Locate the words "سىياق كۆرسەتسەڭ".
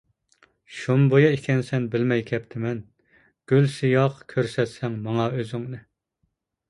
3.75-4.97